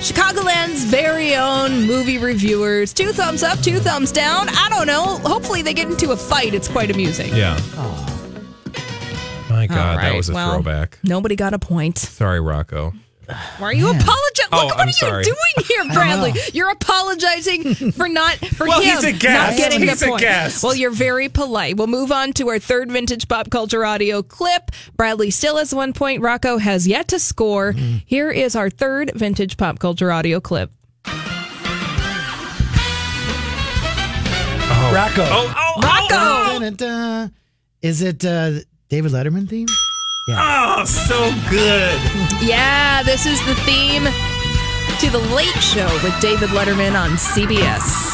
[0.00, 2.94] Chicagoland's very own movie reviewers.
[2.94, 4.48] Two thumbs up, two thumbs down.
[4.48, 5.18] I don't know.
[5.28, 6.54] Hopefully, they get into a fight.
[6.54, 7.34] It's quite amusing.
[7.34, 7.58] Yeah.
[9.50, 10.98] My God, All that was a well, throwback.
[11.02, 11.98] Nobody got a point.
[11.98, 12.94] Sorry, Rocco.
[13.58, 14.46] Why are you apologizing?
[14.52, 15.24] Oh, Look, what I'm are sorry.
[15.26, 16.32] you doing here, Bradley?
[16.52, 20.20] You're apologizing for not for Well, him he's a not getting He's the a point.
[20.22, 20.62] guest.
[20.64, 21.76] Well, you're very polite.
[21.76, 24.70] We'll move on to our third vintage pop culture audio clip.
[24.96, 26.22] Bradley still has one point.
[26.22, 27.72] Rocco has yet to score.
[27.74, 28.02] Mm.
[28.06, 30.70] Here is our third vintage pop culture audio clip.
[34.92, 35.22] Rocco.
[35.22, 36.58] Oh, oh, Rocco.
[36.58, 37.32] Dun-dun-dun.
[37.80, 38.58] Is it uh,
[38.88, 39.68] David Letterman theme?
[40.36, 41.98] Oh, so good.
[42.42, 44.04] Yeah, this is the theme
[45.00, 48.08] to the Late Show with David Letterman on CBS.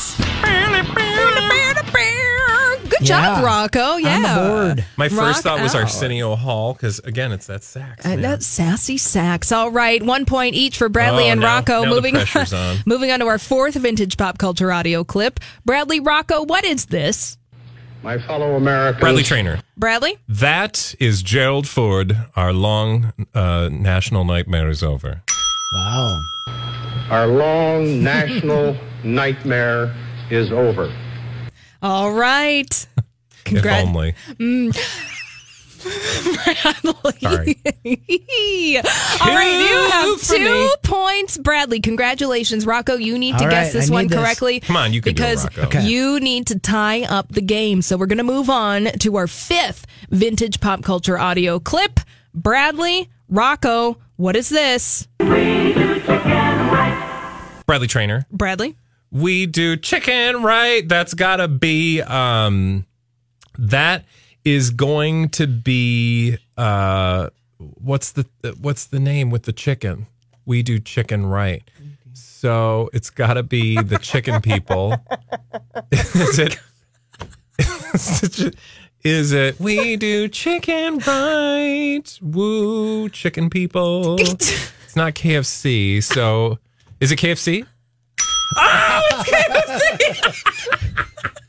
[2.88, 3.44] Good job, Yeah.
[3.44, 3.96] Rocco.
[3.96, 4.16] Yeah.
[4.16, 4.84] On the board.
[4.96, 5.82] My first Rock thought was out.
[5.82, 8.06] Arsenio Hall because again, it's that sax.
[8.06, 8.22] Uh, man.
[8.22, 9.50] that's sassy sax.
[9.52, 11.72] All right, one point each for Bradley Oh, and now- Rocco.
[11.82, 12.76] now the moving pressure's on.
[12.86, 15.40] moving on to our fourth vintage pop culture audio clip.
[15.64, 17.36] Bradley, Rocco, what is this?
[18.06, 19.00] My fellow Americans.
[19.00, 19.58] Bradley Traynor.
[19.76, 22.16] Bradley, That is Gerald Ford.
[22.36, 25.22] Our long uh, national nightmare is over.
[25.72, 26.22] Wow.
[27.10, 29.92] Our long national nightmare
[30.30, 30.94] is over.
[31.82, 32.86] all right.
[33.46, 34.14] If only.
[34.38, 34.76] Mm.
[35.80, 37.58] Sorry.
[39.20, 41.38] All right, you have two points.
[41.38, 42.66] Bradley, congratulations.
[42.66, 44.18] Rocco, you need to All guess right, this I one need this.
[44.20, 44.60] correctly.
[44.60, 45.62] Come on, you can do it, because Rocco.
[45.78, 45.86] Okay.
[45.86, 47.82] you need to tie up the game.
[47.82, 52.00] So we're going to move on to our fifth vintage pop culture audio clip.
[52.34, 55.06] Bradley, Rocco, what is this?
[57.66, 58.26] Bradley Traynor.
[58.30, 58.76] Bradley,
[59.10, 60.86] We do chicken right.
[60.88, 62.86] That's gotta be um
[63.58, 64.04] that
[64.46, 67.28] is going to be uh
[67.58, 68.24] what's the
[68.60, 70.06] what's the name with the chicken?
[70.46, 71.68] We do chicken right.
[72.14, 74.96] So it's gotta be the chicken people.
[75.90, 76.60] is it
[79.02, 82.04] is it we do chicken right?
[82.22, 84.14] Woo chicken people.
[84.20, 86.60] it's not KFC, so
[87.00, 87.66] is it KFC?
[88.56, 91.42] Oh, it's KFC.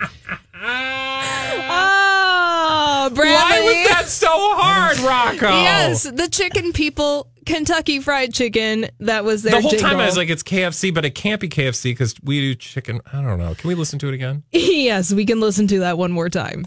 [3.07, 3.33] Oh, Bradley.
[3.33, 5.49] Why was that so hard, Rocco?
[5.49, 8.87] Yes, the chicken people, Kentucky Fried Chicken.
[8.99, 9.89] That was their the whole jingle.
[9.89, 12.99] time I was like, it's KFC, but it can't be KFC because we do chicken.
[13.11, 13.55] I don't know.
[13.55, 14.43] Can we listen to it again?
[14.51, 16.65] yes, we can listen to that one more time.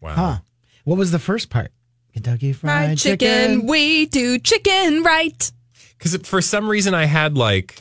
[0.00, 0.14] Wow.
[0.14, 0.38] Huh.
[0.84, 1.72] What was the first part?
[2.12, 3.66] Kentucky Fried, Fried chicken.
[3.66, 5.52] We do chicken right.
[5.96, 7.80] Because for some reason I had like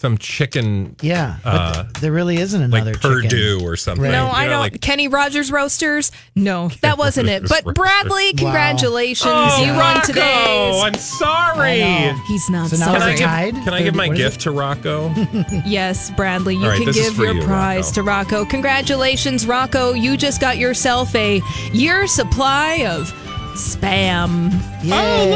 [0.00, 0.96] some chicken.
[1.02, 3.22] Yeah, but Uh, th- there really isn't another like chicken.
[3.22, 4.10] Perdue or something.
[4.10, 4.60] No, You I know, don't.
[4.60, 6.10] like- Kenny Rogers Roasters.
[6.34, 7.46] No, that wasn't it.
[7.46, 8.42] But Bradley, Roasters.
[8.42, 8.50] Wow.
[8.50, 9.30] congratulations.
[9.34, 10.70] Oh, you won today.
[10.72, 10.82] today's.
[10.82, 12.14] I'm sorry.
[12.28, 13.16] He's not So now sorry.
[13.16, 15.12] Can I give, can I give my What is gift to Rocco?
[15.66, 17.94] Yes, Bradley, you All right, can give your you, prize Rocco.
[17.94, 18.44] to Rocco.
[18.46, 19.92] Congratulations, Rocco.
[19.92, 21.42] You just got yourself a
[21.74, 23.12] year supply of
[23.54, 24.50] spam.
[24.82, 24.92] Yay.
[24.94, 25.28] Oh,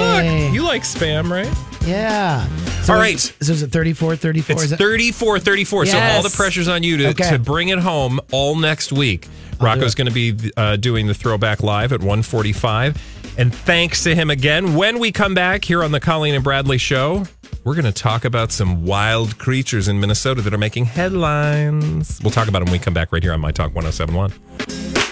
[0.49, 0.55] look.
[0.55, 1.53] You like spam, right?
[1.87, 2.47] Yeah.
[2.83, 4.53] So All is- So is it 34, 34?
[4.55, 4.79] It's is it?
[4.79, 5.87] 34 34.
[5.87, 7.31] So all the pressure's on you to, Okay.
[7.31, 9.29] to bring it home all next week.
[9.61, 13.01] Rocco's going to be uh, doing the throwback live at 145.
[13.39, 14.75] And thanks to him again.
[14.75, 17.25] When we come back here on the Colleen and Bradley show,
[17.65, 22.21] we're going to talk about some wild creatures in Minnesota that are making headlines.
[22.23, 25.04] We'll talk about them when we come back right here on My Talk 1071.